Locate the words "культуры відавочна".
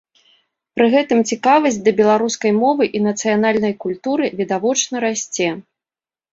3.87-5.07